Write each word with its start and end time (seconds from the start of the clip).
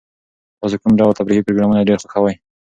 تاسو 0.59 0.75
کوم 0.81 0.91
ډول 0.99 1.11
تفریحي 1.19 1.45
پروګرامونه 1.45 1.87
ډېر 1.89 1.97
خوښوئ؟ 2.01 2.35